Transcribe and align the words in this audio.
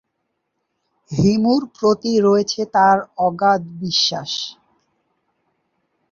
হিমুর 1.11 1.61
প্রতি 1.75 2.13
রয়েছে 2.19 2.61
তার 2.75 2.97
অগাধ 3.27 3.61
বিশ্বাস। 3.81 4.31